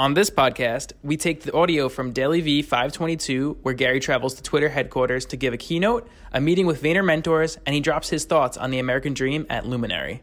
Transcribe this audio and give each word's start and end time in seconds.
On 0.00 0.14
this 0.14 0.30
podcast, 0.30 0.94
we 1.02 1.18
take 1.18 1.42
the 1.42 1.52
audio 1.52 1.90
from 1.90 2.14
DailyVee 2.14 2.64
522, 2.64 3.58
where 3.60 3.74
Gary 3.74 4.00
travels 4.00 4.32
to 4.32 4.42
Twitter 4.42 4.70
headquarters 4.70 5.26
to 5.26 5.36
give 5.36 5.52
a 5.52 5.58
keynote, 5.58 6.08
a 6.32 6.40
meeting 6.40 6.64
with 6.64 6.82
VaynerMentors, 6.82 7.58
and 7.66 7.74
he 7.74 7.82
drops 7.82 8.08
his 8.08 8.24
thoughts 8.24 8.56
on 8.56 8.70
the 8.70 8.78
American 8.78 9.12
dream 9.12 9.44
at 9.50 9.66
Luminary. 9.66 10.22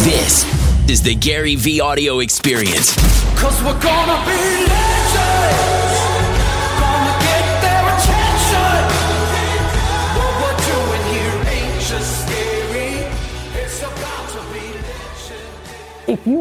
This 0.00 0.46
is 0.88 1.02
the 1.02 1.14
GaryVee 1.14 1.82
audio 1.82 2.20
experience. 2.20 2.94
Cause 3.38 3.62
we're 3.62 3.78
gonna 3.82 4.24
be. 4.24 4.97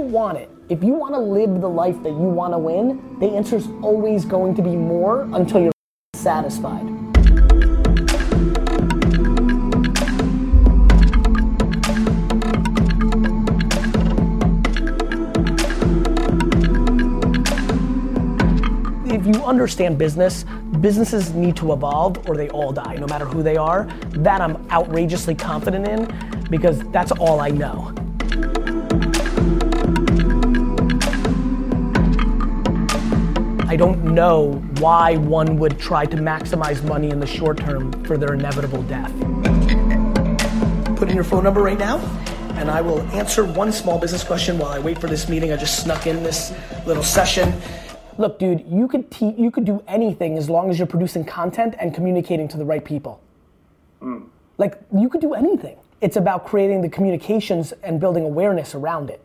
Want 0.08 0.38
it, 0.38 0.50
if 0.70 0.84
you 0.84 0.94
want 0.94 1.14
to 1.14 1.20
live 1.20 1.62
the 1.62 1.70
life 1.70 2.02
that 2.04 2.10
you 2.10 2.16
want 2.16 2.54
to 2.54 2.58
win, 2.58 3.20
the 3.20 3.28
answer 3.28 3.58
is 3.58 3.68
always 3.81 4.26
going 4.26 4.55
to 4.55 4.62
be 4.62 4.76
more 4.76 5.23
until 5.34 5.62
you're 5.62 5.72
satisfied. 6.14 6.86
If 19.09 19.26
you 19.26 19.44
understand 19.44 19.98
business, 19.98 20.45
businesses 20.80 21.34
need 21.34 21.58
to 21.58 21.73
evolve 21.73 22.30
or 22.30 22.38
they 22.38 22.50
all 22.50 22.72
die, 22.72 22.95
no 22.95 23.08
matter 23.08 23.26
who 23.26 23.44
they 23.44 23.58
are. 23.58 23.84
That 24.12 24.39
I'm 24.39 24.70
outrageously 24.72 25.36
confident 25.36 25.88
in 25.88 26.45
because 26.50 26.80
that's 26.92 27.12
all 27.12 27.42
I 27.42 27.50
know. 27.50 27.94
Don't 33.77 34.04
know 34.04 34.54
why 34.80 35.17
one 35.17 35.58
would 35.58 35.80
try 35.80 36.06
to 36.06 36.17
maximize 36.17 36.83
money 36.83 37.11
in 37.11 37.20
the 37.20 37.28
short 37.28 37.58
term 37.58 37.92
for 38.03 38.17
their 38.17 38.33
inevitable 38.33 38.81
death. 38.83 39.11
Put 40.97 41.09
in 41.09 41.16
your 41.16 41.23
phone 41.23 41.44
number 41.44 41.61
right 41.61 41.78
now, 41.78 41.98
and 42.55 42.72
I 42.72 42.81
will 42.81 43.02
answer 43.09 43.45
one 43.45 43.72
small 43.72 44.00
business 44.00 44.23
question 44.23 44.58
while 44.58 44.72
I 44.72 44.80
wait 44.80 45.00
for 45.00 45.08
this 45.08 45.30
meeting. 45.30 45.52
I 45.52 45.58
just 45.58 45.83
snuck 45.83 46.08
in 46.08 46.23
this 46.23 46.53
little 46.88 47.03
session. 47.03 47.53
Look, 48.17 48.39
dude, 48.39 48.66
you 48.67 48.88
could 48.88 49.11
te- 49.11 49.36
you 49.38 49.52
could 49.52 49.66
do 49.66 49.83
anything 49.88 50.38
as 50.39 50.50
long 50.50 50.72
as 50.72 50.80
you're 50.80 50.88
producing 50.88 51.23
content 51.23 51.75
and 51.80 51.94
communicating 51.94 52.48
to 52.48 52.58
the 52.58 52.66
right 52.66 52.83
people. 52.83 53.22
Hmm. 54.00 54.23
Like 54.58 54.80
you 54.92 55.08
could 55.08 55.22
do 55.22 55.36
anything. 55.36 55.78
It's 56.02 56.16
about 56.16 56.45
creating 56.45 56.81
the 56.81 56.89
communications 56.89 57.73
and 57.83 58.00
building 58.00 58.23
awareness 58.23 58.73
around 58.73 59.11
it. 59.11 59.22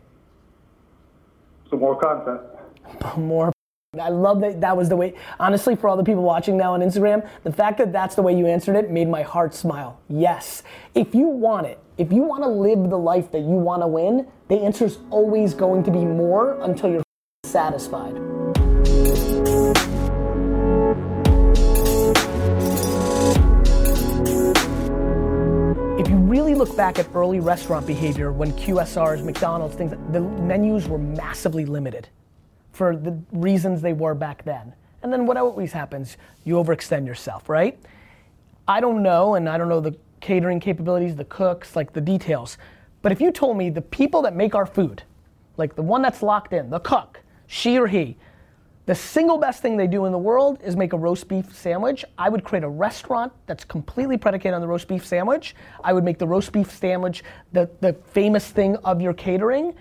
Some 1.69 1.79
more 1.79 1.99
content. 1.99 2.41
more. 3.17 3.52
I 3.99 4.09
love 4.09 4.41
that 4.41 4.59
that 4.61 4.75
was 4.75 4.89
the 4.89 4.95
way. 4.95 5.13
Honestly, 5.39 5.75
for 5.75 5.87
all 5.87 5.95
the 5.95 6.03
people 6.03 6.23
watching 6.23 6.57
now 6.57 6.73
on 6.73 6.79
Instagram, 6.79 7.27
the 7.43 7.51
fact 7.51 7.77
that 7.77 7.91
that's 7.93 8.15
the 8.15 8.23
way 8.23 8.35
you 8.35 8.47
answered 8.47 8.75
it 8.75 8.89
made 8.89 9.07
my 9.07 9.21
heart 9.21 9.53
smile. 9.53 10.01
Yes. 10.09 10.63
If 10.95 11.13
you 11.13 11.27
want 11.27 11.67
it, 11.67 11.79
if 11.99 12.11
you 12.11 12.23
want 12.23 12.41
to 12.43 12.49
live 12.49 12.89
the 12.89 12.97
life 12.97 13.31
that 13.31 13.41
you 13.41 13.53
want 13.53 13.83
to 13.83 13.87
win, 13.87 14.27
the 14.47 14.55
answer 14.55 14.85
is 14.85 14.97
always 15.11 15.53
going 15.53 15.83
to 15.83 15.91
be 15.91 16.05
more 16.05 16.59
until 16.61 16.89
you're 16.89 17.03
satisfied. 17.43 18.15
If 25.99 26.09
you 26.09 26.15
really 26.15 26.55
look 26.55 26.75
back 26.75 26.97
at 26.97 27.07
early 27.13 27.39
restaurant 27.39 27.85
behavior 27.85 28.31
when 28.31 28.53
QSRs, 28.53 29.23
McDonald's, 29.23 29.75
things, 29.75 29.91
the 30.11 30.21
menus 30.21 30.87
were 30.87 30.97
massively 30.97 31.65
limited 31.67 32.09
for 32.73 32.95
the 32.95 33.17
reasons 33.31 33.81
they 33.81 33.93
were 33.93 34.13
back 34.13 34.43
then. 34.43 34.73
And 35.03 35.13
then 35.13 35.25
what 35.25 35.37
always 35.37 35.71
happens? 35.71 36.17
You 36.43 36.55
overextend 36.55 37.07
yourself, 37.07 37.47
right? 37.47 37.79
I 38.67 38.79
don't 38.79 39.03
know, 39.03 39.35
and 39.35 39.47
I 39.47 39.57
don't 39.57 39.69
know 39.69 39.79
the 39.79 39.95
catering 40.19 40.59
capabilities, 40.59 41.15
the 41.15 41.25
cooks, 41.25 41.75
like 41.75 41.93
the 41.93 42.01
details. 42.01 42.57
But 43.01 43.11
if 43.11 43.21
you 43.21 43.31
told 43.31 43.57
me 43.57 43.69
the 43.69 43.81
people 43.81 44.21
that 44.23 44.35
make 44.35 44.55
our 44.55 44.65
food, 44.65 45.03
like 45.57 45.75
the 45.75 45.81
one 45.81 46.01
that's 46.01 46.23
locked 46.23 46.53
in, 46.53 46.69
the 46.69 46.79
cook, 46.79 47.21
she 47.47 47.77
or 47.77 47.87
he, 47.87 48.17
the 48.85 48.95
single 48.95 49.37
best 49.37 49.61
thing 49.61 49.77
they 49.77 49.87
do 49.87 50.05
in 50.05 50.11
the 50.11 50.17
world 50.17 50.59
is 50.63 50.75
make 50.75 50.91
a 50.91 50.97
roast 50.97 51.27
beef 51.27 51.55
sandwich. 51.55 52.03
I 52.17 52.27
would 52.27 52.43
create 52.43 52.63
a 52.63 52.69
restaurant 52.69 53.31
that's 53.45 53.63
completely 53.63 54.17
predicated 54.17 54.53
on 54.53 54.61
the 54.61 54.67
roast 54.67 54.87
beef 54.87 55.05
sandwich. 55.05 55.55
I 55.83 55.93
would 55.93 56.03
make 56.03 56.17
the 56.17 56.27
roast 56.27 56.51
beef 56.51 56.69
sandwich 56.69 57.23
the, 57.53 57.69
the 57.79 57.93
famous 57.93 58.49
thing 58.49 58.75
of 58.77 59.01
your 59.01 59.13
catering 59.13 59.73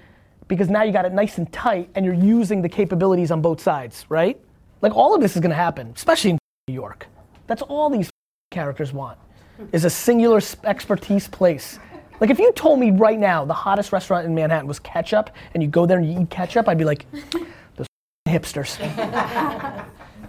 because 0.48 0.69
now 0.69 0.82
you 0.82 0.92
got 0.92 1.04
it 1.04 1.12
nice 1.12 1.38
and 1.38 1.50
tight 1.53 1.88
and 1.94 2.04
you're 2.04 2.14
using 2.14 2.62
the 2.62 2.69
capabilities 2.69 3.30
on 3.30 3.41
both 3.41 3.60
sides, 3.60 4.04
right? 4.08 4.41
Like 4.80 4.94
all 4.94 5.14
of 5.14 5.20
this 5.20 5.36
is 5.36 5.41
gonna 5.41 5.54
happen, 5.54 5.92
especially 5.94 6.30
in 6.30 6.38
New 6.69 6.75
York. 6.75 7.06
That's 7.47 7.62
all 7.62 7.91
these 7.91 8.10
characters 8.50 8.92
want 8.92 9.19
is 9.72 9.84
a 9.84 9.91
singular 9.91 10.41
expertise 10.64 11.28
place. 11.28 11.78
Like 12.20 12.30
if 12.30 12.38
you 12.38 12.53
told 12.53 12.78
me 12.78 12.91
right 12.91 13.19
now 13.19 13.44
the 13.44 13.54
hottest 13.54 13.92
restaurant 13.92 14.26
in 14.26 14.34
Manhattan 14.34 14.66
was 14.66 14.78
ketchup 14.78 15.30
and 15.54 15.62
you 15.62 15.69
go 15.69 15.86
there 15.86 15.98
and 15.98 16.10
you 16.10 16.20
eat 16.20 16.30
ketchup, 16.30 16.69
I'd 16.69 16.78
be 16.78 16.84
like, 16.84 17.06
those 17.76 17.86
hipsters. 18.28 18.78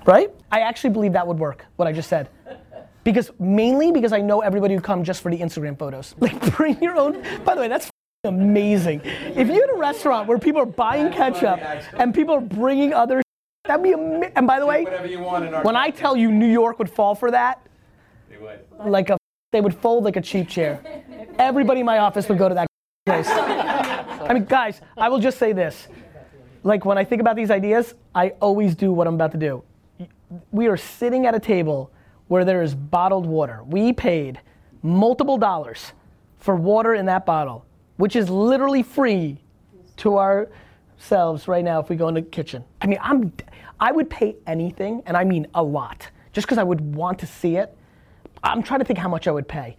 right? 0.06 0.32
I 0.52 0.62
actually 0.62 0.90
believe 0.92 1.14
that 1.14 1.26
would 1.26 1.40
work, 1.40 1.66
what 1.76 1.88
I 1.88 1.92
just 1.92 2.10
said. 2.10 2.30
Because 3.04 3.32
mainly 3.40 3.92
because 3.92 4.14
I 4.14 4.22
know 4.22 4.42
everybody 4.42 4.76
would 4.76 4.84
come 4.84 5.04
just 5.04 5.22
for 5.22 5.30
the 5.30 5.38
Instagram 5.38 5.78
photos. 5.78 6.16
Like 6.20 6.56
bring 6.56 6.82
your 6.82 6.96
own, 6.96 7.22
by 7.44 7.56
the 7.56 7.62
way, 7.62 7.68
that's 7.68 7.90
amazing. 8.26 9.02
If 9.04 9.48
you 9.50 9.60
had 9.60 9.70
a 9.70 9.78
restaurant 9.78 10.30
where 10.30 10.38
people 10.38 10.62
are 10.62 10.66
buying 10.66 11.12
ketchup 11.12 11.60
and 11.94 12.16
people 12.16 12.36
are 12.36 12.42
bringing 12.42 12.94
other 12.94 13.22
that'd 13.66 13.84
be 13.84 13.92
amazing. 13.92 14.32
And 14.36 14.48
by 14.48 14.60
the 14.60 14.66
way, 14.66 14.86
when 15.64 15.76
I 15.76 15.90
tell 15.90 16.16
you 16.16 16.32
New 16.32 16.48
York 16.48 16.80
would 16.80 16.90
fall 16.90 17.16
for 17.16 17.32
that, 17.32 17.66
like 18.86 19.10
a 19.10 19.18
they 19.52 19.60
would 19.60 19.76
fold 19.76 20.06
like 20.06 20.16
a 20.16 20.22
cheap 20.22 20.48
chair. 20.48 20.82
Everybody 21.38 21.82
in 21.82 21.86
my 21.86 21.98
office 21.98 22.30
would 22.30 22.38
go 22.38 22.48
to 22.48 22.56
that 22.56 22.68
place. 23.06 23.28
I 23.30 24.34
mean, 24.34 24.46
guys, 24.46 24.80
I 24.98 25.10
will 25.10 25.20
just 25.20 25.38
say 25.38 25.52
this. 25.52 25.90
Like 26.64 26.86
when 26.86 26.98
I 26.98 27.04
think 27.04 27.20
about 27.20 27.36
these 27.36 27.52
ideas, 27.52 27.94
I 28.16 28.30
always 28.40 28.74
do 28.74 28.94
what 28.94 29.06
I'm 29.06 29.16
about 29.16 29.34
to 29.34 29.38
do. 29.38 29.64
We 30.52 30.68
are 30.68 30.78
sitting 30.78 31.26
at 31.26 31.36
a 31.36 31.40
table 31.40 31.92
where 32.30 32.46
there 32.46 32.64
is 32.64 32.74
bottled 32.74 33.26
water. 33.26 33.64
We 33.66 33.92
paid 33.92 34.40
multiple 34.82 35.38
dollars 35.38 35.92
for 36.38 36.56
water 36.56 36.96
in 36.96 37.06
that 37.08 37.26
bottle, 37.26 37.66
which 37.98 38.16
is 38.16 38.30
literally 38.30 38.84
free 38.84 39.38
to 39.98 40.18
ourselves 40.18 41.48
right 41.48 41.64
now 41.64 41.80
if 41.80 41.90
we 41.90 41.96
go 41.96 42.08
in 42.08 42.14
the 42.14 42.22
kitchen. 42.22 42.64
I 42.82 42.88
mean, 42.88 43.00
I'm 43.02 43.34
I 43.80 43.92
would 43.92 44.10
pay 44.10 44.36
anything, 44.48 45.04
and 45.06 45.18
I 45.18 45.24
mean 45.24 45.48
a 45.54 45.64
lot, 45.64 46.08
just 46.32 46.48
because 46.48 46.58
I 46.58 46.64
would 46.64 46.96
want 46.96 47.20
to 47.20 47.28
see 47.28 47.58
it. 47.58 47.76
I'm 48.44 48.64
trying 48.64 48.80
to 48.80 48.86
think 48.86 49.00
how 49.00 49.10
much 49.10 49.28
I 49.28 49.32
would 49.32 49.48
pay. 49.48 49.76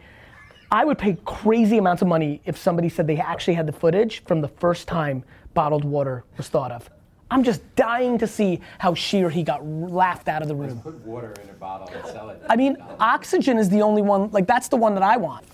I 0.70 0.84
would 0.84 0.98
pay 0.98 1.16
crazy 1.24 1.78
amounts 1.78 2.02
of 2.02 2.08
money 2.08 2.40
if 2.44 2.56
somebody 2.56 2.88
said 2.88 3.06
they 3.06 3.18
actually 3.18 3.54
had 3.54 3.66
the 3.66 3.72
footage 3.72 4.24
from 4.24 4.40
the 4.40 4.48
first 4.48 4.88
time 4.88 5.24
bottled 5.54 5.84
water 5.84 6.24
was 6.36 6.48
thought 6.48 6.72
of. 6.72 6.90
I'm 7.30 7.42
just 7.42 7.62
dying 7.76 8.18
to 8.18 8.26
see 8.26 8.60
how 8.78 8.94
she 8.94 9.22
or 9.22 9.30
he 9.30 9.42
got 9.42 9.66
laughed 9.66 10.28
out 10.28 10.42
of 10.42 10.48
the 10.48 10.54
room. 10.54 10.80
Put 10.80 10.98
water 11.04 11.34
in 11.42 11.48
a 11.48 11.54
bottle 11.54 11.88
and 11.88 12.04
sell 12.06 12.30
it. 12.30 12.42
I 12.48 12.56
mean, 12.56 12.76
oxygen 13.00 13.58
is 13.58 13.68
the 13.68 13.82
only 13.82 14.02
one. 14.02 14.30
Like 14.30 14.46
that's 14.46 14.68
the 14.68 14.76
one 14.76 14.94
that 14.94 15.02
I 15.02 15.16
want. 15.16 15.44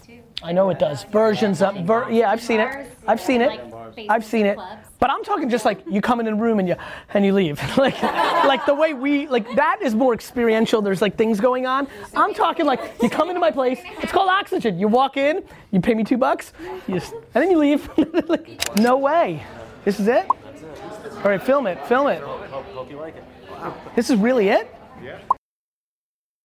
I 0.43 0.53
know 0.53 0.71
it 0.71 0.79
does. 0.79 1.05
Versions 1.05 1.61
of. 1.63 1.77
Ver, 1.85 2.11
yeah, 2.11 2.31
I've 2.31 2.43
seen 2.43 2.61
it. 2.61 2.91
I've 3.07 3.21
seen 3.21 3.41
it. 3.41 3.61
I've 4.09 4.25
seen 4.25 4.47
it. 4.47 4.59
But 4.99 5.11
I'm 5.11 5.25
talking 5.25 5.49
just 5.49 5.65
like 5.65 5.81
you 5.89 6.01
come 6.01 6.21
in 6.21 6.29
a 6.29 6.35
room 6.35 6.59
and 6.59 6.69
you 6.69 6.77
and 7.15 7.25
you 7.25 7.33
leave. 7.33 7.61
like 7.79 8.01
like 8.03 8.65
the 8.67 8.75
way 8.75 8.95
we 8.95 9.27
like 9.29 9.55
that 9.57 9.81
is 9.83 9.95
more 9.95 10.15
experiential. 10.15 10.83
There's 10.83 11.03
like 11.03 11.17
things 11.17 11.41
going 11.41 11.67
on. 11.67 11.89
I'm 12.15 12.35
talking 12.35 12.67
like 12.67 12.81
you 13.03 13.11
come 13.11 13.29
into 13.29 13.41
my 13.41 13.51
place. 13.51 13.81
It's 14.03 14.13
called 14.13 14.29
oxygen. 14.29 14.79
You 14.79 14.89
walk 14.89 15.17
in, 15.17 15.43
you 15.71 15.81
pay 15.81 15.95
me 15.95 16.05
two 16.05 16.19
bucks, 16.19 16.53
you 16.87 16.95
just, 16.95 17.13
and 17.13 17.43
then 17.43 17.51
you 17.51 17.59
leave. 17.59 17.89
like, 18.29 18.77
no 18.79 18.97
way. 18.99 19.43
This 19.85 20.01
is 20.01 20.09
it. 20.09 20.27
All 20.29 21.23
right, 21.25 21.43
film 21.43 21.67
it. 21.67 21.85
Film 21.87 22.07
it. 22.09 22.23
Hope 22.23 22.91
you 22.91 22.99
like 22.99 23.17
it. 23.17 23.25
This 23.95 24.11
is 24.11 24.17
really 24.17 24.49
it. 24.49 24.75
Yeah. 25.03 25.19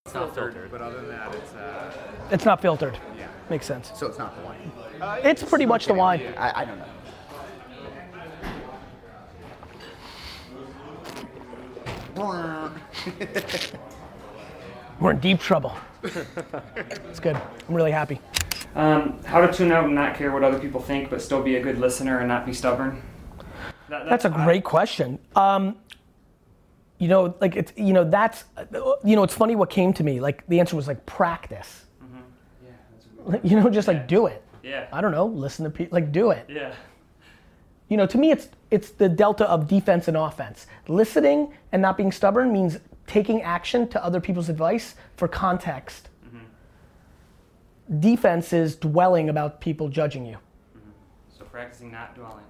It's 0.06 0.13
not 0.13 0.36
filtered, 0.36 0.69
but 0.69 0.81
other 0.81 0.98
than 0.98 1.09
that, 1.09 1.33
it's 1.33 1.53
uh, 1.53 1.91
It's 2.31 2.45
not 2.45 2.62
filtered. 2.62 2.98
Makes 3.50 3.65
sense. 3.65 3.92
So 3.95 4.07
it's 4.07 4.18
not 4.18 4.36
the 4.36 4.44
wine. 4.44 4.71
It's 5.24 5.44
pretty 5.44 5.65
much 5.65 5.86
the 5.86 5.94
wine. 5.94 6.21
I, 6.38 6.62
I 6.62 6.65
don't 6.65 6.80
know. 6.80 6.86
We're 15.00 15.12
in 15.12 15.19
deep 15.19 15.39
trouble. 15.39 15.75
It's 16.03 17.19
good. 17.19 17.36
I'm 17.36 17.75
really 17.75 17.92
happy. 17.92 18.19
Um, 18.75 19.19
how 19.24 19.45
to 19.45 19.51
tune 19.51 19.71
out 19.71 19.86
and 19.86 19.95
not 19.95 20.15
care 20.15 20.31
what 20.31 20.44
other 20.44 20.59
people 20.59 20.81
think, 20.81 21.09
but 21.09 21.21
still 21.21 21.41
be 21.41 21.56
a 21.57 21.62
good 21.62 21.77
listener 21.77 22.19
and 22.19 22.27
not 22.27 22.45
be 22.45 22.53
stubborn. 22.53 23.01
That- 23.89 24.09
That's 24.09 24.25
a 24.25 24.30
great 24.30 24.63
question. 24.63 25.19
Um, 25.36 25.77
you 26.98 27.09
know, 27.09 27.36
like 27.41 27.57
it's 27.57 27.74
you 27.75 27.91
know 27.91 28.09
that's 28.09 28.45
you 29.03 29.18
know 29.18 29.24
it's 29.24 29.33
funny 29.33 29.56
what 29.56 29.69
came 29.69 29.91
to 29.94 30.03
me. 30.03 30.21
Like 30.21 30.48
the 30.48 30.62
answer 30.62 30.77
was 30.77 30.88
like 30.88 31.06
practice. 31.06 31.84
You 33.44 33.60
know, 33.60 33.69
just 33.69 33.88
like 33.88 34.07
do 34.07 34.27
it. 34.27 34.44
Yeah. 34.63 34.88
I 34.92 35.01
don't 35.01 35.12
know. 35.12 35.25
Listen 35.25 35.63
to 35.66 35.69
people. 35.72 35.95
Like 35.95 36.12
do 36.12 36.31
it. 36.31 36.45
Yeah. 36.50 36.74
You 37.89 37.98
know, 37.98 38.07
to 38.07 38.18
me, 38.18 38.31
it's 38.31 38.50
it's 38.72 38.89
the 38.92 39.07
delta 39.07 39.48
of 39.50 39.68
defense 39.68 40.07
and 40.07 40.18
offense. 40.18 40.68
Listening 40.88 41.54
and 41.72 41.81
not 41.81 41.98
being 41.98 42.12
stubborn 42.12 42.51
means 42.51 42.80
taking 43.07 43.42
action 43.44 43.88
to 43.89 44.04
other 44.04 44.19
people's 44.19 44.50
advice 44.50 44.95
for 45.18 45.27
context. 45.27 46.10
Mm-hmm. 46.25 48.00
Defense 48.00 48.54
is 48.54 48.75
dwelling 48.75 49.30
about 49.30 49.62
people 49.62 49.88
judging 49.89 50.25
you. 50.25 50.38
Mm-hmm. 50.38 50.89
So 51.38 51.45
practicing 51.45 51.92
not 51.92 52.16
dwelling. 52.16 52.44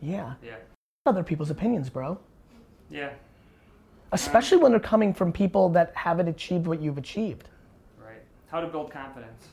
Yeah, 0.00 0.34
Yeah. 0.44 0.56
other 1.06 1.22
people's 1.22 1.50
opinions, 1.50 1.88
bro. 1.88 2.18
Yeah. 2.90 3.10
Especially 4.12 4.58
when 4.58 4.72
they're 4.72 4.80
coming 4.80 5.14
from 5.14 5.32
people 5.32 5.68
that 5.70 5.92
haven't 5.94 6.28
achieved 6.28 6.66
what 6.66 6.80
you've 6.80 6.98
achieved. 6.98 7.48
Right. 8.04 8.20
How 8.50 8.60
to 8.60 8.66
build 8.66 8.90
confidence. 8.90 9.46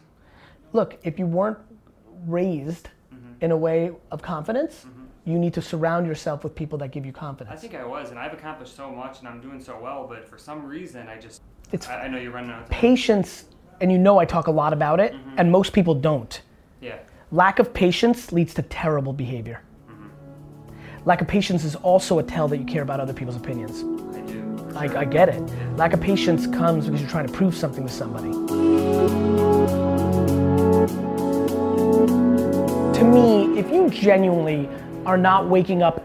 Look, 0.74 1.00
if 1.04 1.18
you 1.18 1.25
weren't 1.25 1.57
raised 2.25 2.89
mm-hmm. 3.13 3.44
in 3.44 3.51
a 3.51 3.57
way 3.57 3.92
of 4.12 4.21
confidence, 4.21 4.86
mm-hmm. 4.86 5.31
you 5.31 5.39
need 5.39 5.54
to 5.54 5.62
surround 5.62 6.06
yourself 6.06 6.44
with 6.44 6.56
people 6.56 6.77
that 6.80 6.92
give 6.92 7.06
you 7.06 7.12
confidence. 7.12 7.56
I 7.57 7.60
think 7.60 7.75
I 7.75 7.86
was, 7.86 8.10
and 8.10 8.19
I've 8.19 8.33
accomplished 8.33 8.75
so 8.75 8.92
much, 8.92 9.19
and 9.19 9.27
I'm 9.27 9.42
doing 9.42 9.62
so 9.62 9.80
well. 9.81 10.06
But 10.07 10.27
for 10.27 10.38
some 10.38 10.66
reason, 10.66 11.07
I 11.07 11.18
just. 11.19 11.42
It's 11.71 11.88
I, 11.88 12.06
I 12.06 12.07
know 12.07 12.18
you're 12.18 12.31
running 12.31 12.51
out 12.51 12.63
of 12.63 12.69
time. 12.69 12.80
patience, 12.80 13.45
and 13.81 13.92
you 13.92 13.98
know 13.98 14.18
I 14.19 14.25
talk 14.25 14.48
a 14.48 14.51
lot 14.51 14.74
about 14.74 15.00
it, 15.00 15.13
mm-hmm. 15.13 15.36
and 15.38 15.51
most 15.51 15.74
people 15.74 15.95
don't. 15.95 16.42
Yeah. 16.81 16.98
Lack 17.31 17.60
of 17.60 17.74
patience 17.74 18.31
leads 18.31 18.54
to 18.56 18.62
terrible 18.63 19.13
behavior. 19.13 19.62
Lack 21.06 21.22
of 21.22 21.27
patience 21.27 21.63
is 21.63 21.75
also 21.75 22.19
a 22.19 22.24
tell 22.24 22.48
that 22.50 22.57
you 22.57 22.65
care 22.65 22.81
about 22.81 23.00
other 23.00 23.13
people's 23.13 23.38
opinions. 23.38 23.83
I 24.15 24.22
do. 24.22 24.72
I, 24.75 25.00
I 25.00 25.06
get 25.06 25.30
it. 25.30 25.42
Lack 25.77 25.94
of 25.94 26.01
patience 26.01 26.45
comes 26.45 26.86
because 26.86 27.01
you're 27.01 27.10
trying 27.10 27.27
to 27.27 27.33
prove 27.33 27.56
something 27.56 27.86
to 27.88 27.92
somebody. 27.92 28.30
Me, 33.09 33.59
if 33.59 33.71
you 33.71 33.89
genuinely 33.89 34.69
are 35.06 35.17
not 35.17 35.47
waking 35.47 35.81
up 35.81 36.03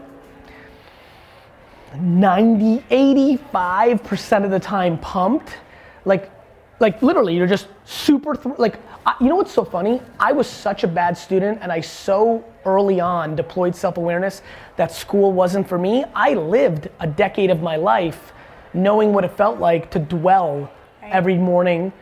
90, 1.99 2.79
85% 2.89 4.43
of 4.43 4.51
the 4.51 4.59
time 4.59 4.97
pumped, 4.99 5.57
like, 6.03 6.31
like 6.79 7.01
literally, 7.01 7.35
you're 7.35 7.47
just 7.47 7.67
super, 7.85 8.35
thr 8.35 8.49
like, 8.57 8.79
I, 9.05 9.15
you 9.21 9.27
know 9.27 9.35
what's 9.35 9.53
so 9.53 9.63
funny? 9.63 10.01
I 10.19 10.31
was 10.31 10.47
such 10.47 10.83
a 10.83 10.87
bad 10.87 11.17
student 11.17 11.59
and 11.61 11.71
I 11.71 11.79
so 11.79 12.43
early 12.65 12.99
on 12.99 13.35
deployed 13.35 13.75
self 13.75 13.97
awareness 13.97 14.41
that 14.75 14.91
school 14.91 15.31
wasn't 15.31 15.67
for 15.69 15.77
me. 15.77 16.03
I 16.13 16.33
lived 16.33 16.89
a 16.99 17.07
decade 17.07 17.49
of 17.49 17.61
my 17.61 17.75
life 17.75 18.33
knowing 18.73 19.13
what 19.13 19.23
it 19.23 19.31
felt 19.31 19.59
like 19.59 19.89
to 19.91 19.99
dwell 19.99 20.69
every 21.01 21.37
morning, 21.37 21.93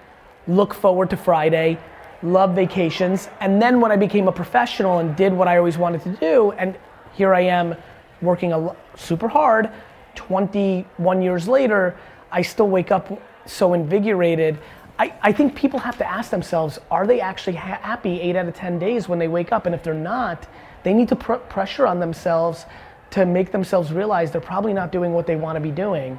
look 0.47 0.73
forward 0.73 1.09
to 1.11 1.17
Friday, 1.17 1.77
love 2.23 2.55
vacations. 2.55 3.29
And 3.39 3.61
then 3.61 3.79
when 3.81 3.91
I 3.91 3.97
became 3.97 4.27
a 4.27 4.31
professional 4.31 4.99
and 4.99 5.15
did 5.15 5.33
what 5.33 5.47
I 5.47 5.57
always 5.57 5.77
wanted 5.77 6.01
to 6.03 6.09
do, 6.11 6.51
and 6.53 6.77
here 7.13 7.33
I 7.33 7.41
am 7.41 7.75
working 8.21 8.69
super 8.95 9.27
hard, 9.27 9.69
21 10.15 11.21
years 11.21 11.47
later, 11.47 11.95
I 12.31 12.41
still 12.41 12.67
wake 12.67 12.91
up 12.91 13.21
so 13.45 13.73
invigorated. 13.73 14.57
I, 14.97 15.13
I 15.21 15.31
think 15.31 15.55
people 15.55 15.79
have 15.79 15.97
to 15.97 16.09
ask 16.09 16.31
themselves 16.31 16.79
are 16.89 17.05
they 17.05 17.19
actually 17.19 17.55
ha- 17.55 17.79
happy 17.81 18.21
eight 18.21 18.35
out 18.35 18.47
of 18.47 18.55
10 18.55 18.79
days 18.79 19.09
when 19.09 19.19
they 19.19 19.27
wake 19.27 19.51
up? 19.51 19.65
And 19.65 19.75
if 19.75 19.83
they're 19.83 19.93
not, 19.93 20.47
they 20.83 20.93
need 20.93 21.09
to 21.09 21.15
put 21.15 21.49
pressure 21.49 21.85
on 21.87 21.99
themselves 21.99 22.65
to 23.11 23.25
make 23.25 23.51
themselves 23.51 23.91
realize 23.91 24.31
they're 24.31 24.41
probably 24.41 24.73
not 24.73 24.91
doing 24.91 25.13
what 25.13 25.27
they 25.27 25.35
want 25.35 25.55
to 25.55 25.59
be 25.59 25.71
doing. 25.71 26.17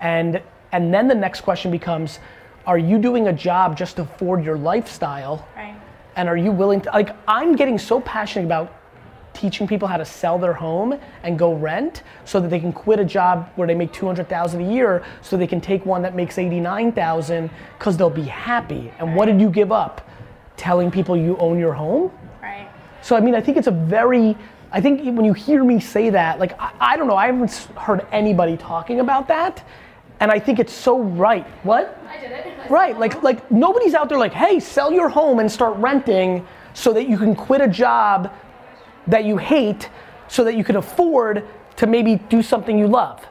And, 0.00 0.42
and 0.72 0.92
then 0.92 1.08
the 1.08 1.14
next 1.14 1.40
question 1.40 1.70
becomes 1.70 2.18
are 2.66 2.78
you 2.78 2.98
doing 2.98 3.28
a 3.28 3.32
job 3.32 3.76
just 3.76 3.96
to 3.96 4.02
afford 4.02 4.44
your 4.44 4.58
lifestyle? 4.58 5.46
Right. 5.56 5.76
And 6.16 6.28
are 6.28 6.36
you 6.36 6.50
willing 6.50 6.80
to, 6.82 6.90
like, 6.90 7.14
I'm 7.28 7.54
getting 7.54 7.78
so 7.78 8.00
passionate 8.00 8.46
about 8.46 8.72
teaching 9.34 9.66
people 9.66 9.86
how 9.86 9.98
to 9.98 10.04
sell 10.04 10.38
their 10.38 10.54
home 10.54 10.98
and 11.22 11.38
go 11.38 11.52
rent 11.54 12.02
so 12.24 12.40
that 12.40 12.48
they 12.48 12.58
can 12.58 12.72
quit 12.72 12.98
a 12.98 13.04
job 13.04 13.50
where 13.56 13.68
they 13.68 13.74
make 13.74 13.92
200,000 13.92 14.60
a 14.62 14.72
year 14.72 15.04
so 15.20 15.36
they 15.36 15.46
can 15.46 15.60
take 15.60 15.84
one 15.84 16.00
that 16.02 16.14
makes 16.14 16.38
89,000 16.38 17.50
cuz 17.78 17.96
they'll 17.96 18.08
be 18.08 18.22
happy. 18.22 18.92
And 18.98 19.14
what 19.14 19.26
did 19.26 19.40
you 19.40 19.50
give 19.50 19.70
up? 19.70 20.00
Telling 20.56 20.90
people 20.90 21.16
you 21.16 21.36
own 21.36 21.58
your 21.58 21.74
home? 21.74 22.10
Right. 22.42 22.66
So 23.02 23.14
I 23.14 23.20
mean, 23.20 23.34
I 23.34 23.42
think 23.42 23.58
it's 23.58 23.66
a 23.66 23.72
very, 23.72 24.36
I 24.72 24.80
think 24.80 25.04
when 25.04 25.26
you 25.26 25.34
hear 25.34 25.62
me 25.62 25.80
say 25.80 26.08
that, 26.10 26.38
like 26.38 26.58
I, 26.58 26.72
I 26.80 26.96
don't 26.96 27.06
know, 27.06 27.16
I 27.16 27.26
haven't 27.26 27.52
heard 27.76 28.06
anybody 28.10 28.56
talking 28.56 29.00
about 29.00 29.28
that, 29.28 29.62
and 30.20 30.30
I 30.30 30.38
think 30.38 30.58
it's 30.58 30.72
so 30.72 31.00
right. 31.00 31.46
What? 31.64 32.00
I 32.08 32.20
did 32.20 32.32
it. 32.32 32.52
Right, 32.70 32.98
like 32.98 33.22
like 33.22 33.48
nobody's 33.48 33.94
out 33.94 34.08
there 34.08 34.18
like, 34.18 34.32
hey, 34.32 34.58
sell 34.58 34.90
your 34.90 35.08
home 35.08 35.38
and 35.38 35.50
start 35.50 35.76
renting 35.76 36.44
so 36.74 36.92
that 36.94 37.08
you 37.08 37.16
can 37.16 37.36
quit 37.36 37.60
a 37.60 37.68
job 37.68 38.32
that 39.06 39.24
you 39.24 39.36
hate 39.36 39.88
so 40.26 40.42
that 40.42 40.56
you 40.56 40.64
can 40.64 40.74
afford 40.76 41.44
to 41.76 41.86
maybe 41.86 42.16
do 42.28 42.42
something 42.42 42.76
you 42.76 42.88
love. 42.88 43.24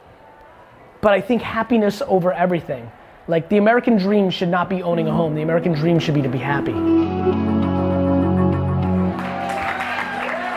But 1.02 1.14
I 1.14 1.20
think 1.20 1.42
happiness 1.42 2.02
over 2.08 2.32
everything. 2.32 2.90
Like 3.28 3.50
the 3.50 3.58
American 3.58 3.98
dream 3.98 4.30
should 4.30 4.50
not 4.50 4.70
be 4.70 4.82
owning 4.84 5.08
a 5.08 5.12
home. 5.12 5.36
The 5.36 5.42
American 5.42 5.74
dream 5.74 6.00
should 6.00 6.14
be 6.14 6.22
to 6.22 6.30
be 6.30 6.38
happy. 6.38 6.74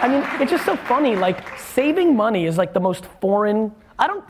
I 0.00 0.06
mean, 0.08 0.22
it's 0.40 0.50
just 0.50 0.64
so 0.64 0.76
funny. 0.76 1.16
Like 1.16 1.58
saving 1.58 2.14
money 2.14 2.46
is 2.46 2.56
like 2.56 2.72
the 2.72 2.80
most 2.80 3.06
foreign. 3.20 3.72
I 3.98 4.06
don't. 4.06 4.25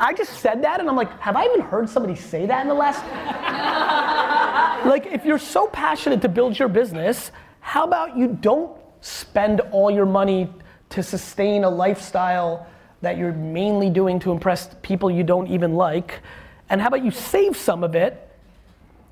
I 0.00 0.12
just 0.12 0.40
said 0.40 0.62
that, 0.62 0.80
and 0.80 0.88
I'm 0.88 0.96
like, 0.96 1.20
have 1.20 1.36
I 1.36 1.44
even 1.46 1.60
heard 1.60 1.88
somebody 1.88 2.14
say 2.14 2.46
that 2.46 2.62
in 2.62 2.68
the 2.68 2.74
last? 2.74 3.02
like, 4.86 5.06
if 5.06 5.24
you're 5.24 5.38
so 5.38 5.66
passionate 5.68 6.22
to 6.22 6.28
build 6.28 6.58
your 6.58 6.68
business, 6.68 7.32
how 7.60 7.84
about 7.84 8.16
you 8.16 8.28
don't 8.28 8.76
spend 9.00 9.60
all 9.72 9.90
your 9.90 10.06
money 10.06 10.48
to 10.90 11.02
sustain 11.02 11.64
a 11.64 11.70
lifestyle 11.70 12.66
that 13.02 13.16
you're 13.18 13.32
mainly 13.32 13.90
doing 13.90 14.18
to 14.20 14.32
impress 14.32 14.70
people 14.82 15.10
you 15.10 15.22
don't 15.22 15.48
even 15.48 15.74
like, 15.74 16.20
and 16.68 16.80
how 16.80 16.88
about 16.88 17.04
you 17.04 17.10
save 17.10 17.56
some 17.56 17.84
of 17.84 17.94
it? 17.94 18.22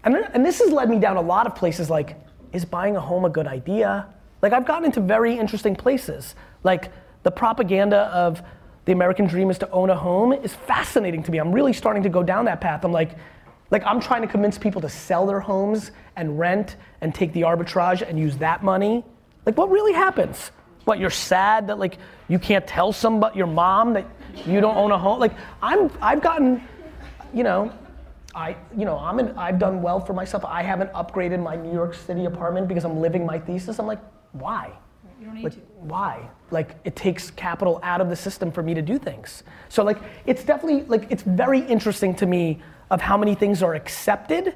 And, 0.04 0.16
and 0.16 0.44
this 0.44 0.58
has 0.60 0.70
led 0.70 0.90
me 0.90 0.98
down 0.98 1.16
a 1.16 1.22
lot 1.22 1.46
of 1.46 1.54
places 1.54 1.88
like, 1.90 2.16
is 2.52 2.64
buying 2.64 2.96
a 2.96 3.00
home 3.00 3.24
a 3.24 3.30
good 3.30 3.46
idea? 3.46 4.06
Like, 4.42 4.52
I've 4.52 4.66
gotten 4.66 4.84
into 4.84 5.00
very 5.00 5.38
interesting 5.38 5.74
places. 5.74 6.34
Like, 6.62 6.92
the 7.22 7.30
propaganda 7.30 8.02
of 8.12 8.42
the 8.84 8.92
American 8.92 9.26
dream 9.26 9.50
is 9.50 9.58
to 9.58 9.70
own 9.70 9.90
a 9.90 9.96
home 9.96 10.32
is 10.32 10.54
fascinating 10.54 11.22
to 11.22 11.30
me. 11.30 11.38
I'm 11.38 11.52
really 11.52 11.72
starting 11.72 12.02
to 12.02 12.08
go 12.08 12.22
down 12.22 12.44
that 12.44 12.60
path. 12.60 12.84
I'm 12.84 12.92
like, 12.92 13.16
like 13.70 13.82
I'm 13.86 14.00
trying 14.00 14.22
to 14.22 14.28
convince 14.28 14.58
people 14.58 14.80
to 14.82 14.88
sell 14.88 15.26
their 15.26 15.40
homes 15.40 15.90
and 16.16 16.38
rent 16.38 16.76
and 17.00 17.14
take 17.14 17.32
the 17.32 17.42
arbitrage 17.42 18.06
and 18.06 18.18
use 18.18 18.36
that 18.38 18.62
money. 18.62 19.04
Like, 19.46 19.56
what 19.56 19.70
really 19.70 19.92
happens? 19.92 20.50
What 20.84 20.98
you're 20.98 21.10
sad 21.10 21.68
that 21.68 21.78
like 21.78 21.98
you 22.28 22.38
can't 22.38 22.66
tell 22.66 22.92
somebody, 22.92 23.38
your 23.38 23.46
mom, 23.46 23.94
that 23.94 24.06
you 24.46 24.60
don't 24.60 24.76
own 24.76 24.92
a 24.92 24.98
home? 24.98 25.18
Like, 25.18 25.32
I'm, 25.62 25.90
I've 26.02 26.20
gotten, 26.20 26.62
you 27.32 27.42
know, 27.42 27.72
I, 28.34 28.56
you 28.76 28.84
know, 28.84 28.98
I'm 28.98 29.18
in, 29.18 29.36
I've 29.38 29.58
done 29.58 29.80
well 29.80 30.00
for 30.00 30.12
myself. 30.12 30.44
I 30.44 30.62
haven't 30.62 30.92
upgraded 30.92 31.42
my 31.42 31.56
New 31.56 31.72
York 31.72 31.94
City 31.94 32.24
apartment 32.26 32.68
because 32.68 32.84
I'm 32.84 33.00
living 33.00 33.24
my 33.24 33.38
thesis. 33.38 33.78
I'm 33.78 33.86
like, 33.86 34.00
why? 34.32 34.72
You 35.24 35.30
don't 35.30 35.36
need 35.36 35.44
Like, 35.44 35.54
to. 35.54 35.60
why? 35.80 36.28
Like, 36.50 36.76
it 36.84 36.96
takes 36.96 37.30
capital 37.30 37.80
out 37.82 38.02
of 38.02 38.10
the 38.10 38.16
system 38.16 38.52
for 38.52 38.62
me 38.62 38.74
to 38.74 38.82
do 38.82 38.98
things. 38.98 39.42
So, 39.70 39.82
like, 39.82 39.96
it's 40.26 40.44
definitely, 40.44 40.82
like, 40.82 41.06
it's 41.10 41.22
very 41.22 41.60
interesting 41.60 42.14
to 42.16 42.26
me 42.26 42.60
of 42.90 43.00
how 43.00 43.16
many 43.16 43.34
things 43.34 43.62
are 43.62 43.74
accepted 43.74 44.54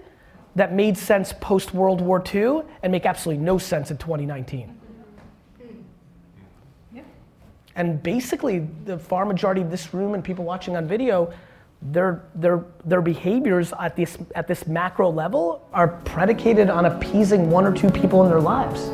that 0.57 0.75
made 0.75 0.99
sense 0.99 1.33
post 1.41 1.73
World 1.73 2.03
War 2.03 2.23
II 2.35 2.65
and 2.83 2.93
make 2.93 3.07
absolutely 3.07 3.43
no 3.43 3.57
sense 3.57 3.91
in 3.91 3.97
2019. 3.97 4.69
Hmm. 4.69 5.65
Yeah. 6.95 7.03
And 7.75 8.03
basically, 8.03 8.69
the 8.85 8.99
far 8.99 9.25
majority 9.25 9.63
of 9.63 9.71
this 9.71 9.95
room 9.95 10.13
and 10.13 10.23
people 10.23 10.45
watching 10.45 10.77
on 10.77 10.87
video, 10.87 11.33
their, 11.81 12.25
their, 12.35 12.63
their 12.85 13.01
behaviors 13.01 13.73
at 13.81 13.97
this, 13.97 14.19
at 14.35 14.47
this 14.47 14.67
macro 14.67 15.09
level 15.11 15.67
are 15.73 15.89
predicated 15.89 16.69
on 16.69 16.85
appeasing 16.85 17.49
one 17.49 17.65
or 17.65 17.73
two 17.73 17.89
people 17.89 18.23
in 18.23 18.29
their 18.29 18.41
lives. 18.41 18.91